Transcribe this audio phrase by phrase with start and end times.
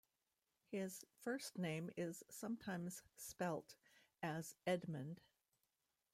[0.71, 3.75] His first name is sometimes spelt
[4.23, 5.21] as Edmond.